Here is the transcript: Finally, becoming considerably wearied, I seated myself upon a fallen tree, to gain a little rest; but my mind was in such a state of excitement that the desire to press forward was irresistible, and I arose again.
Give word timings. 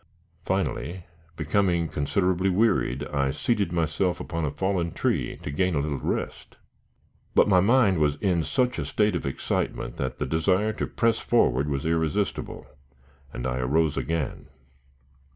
Finally, 0.45 1.05
becoming 1.35 1.87
considerably 1.87 2.49
wearied, 2.49 3.03
I 3.09 3.29
seated 3.29 3.71
myself 3.71 4.19
upon 4.19 4.45
a 4.45 4.49
fallen 4.49 4.93
tree, 4.93 5.37
to 5.43 5.51
gain 5.51 5.75
a 5.75 5.79
little 5.79 5.99
rest; 5.99 6.57
but 7.35 7.47
my 7.47 7.59
mind 7.59 7.99
was 7.99 8.15
in 8.15 8.43
such 8.43 8.79
a 8.79 8.85
state 8.85 9.15
of 9.15 9.27
excitement 9.27 9.97
that 9.97 10.17
the 10.17 10.25
desire 10.25 10.73
to 10.73 10.87
press 10.87 11.19
forward 11.19 11.69
was 11.69 11.85
irresistible, 11.85 12.65
and 13.31 13.45
I 13.45 13.59
arose 13.59 13.95
again. 13.95 14.47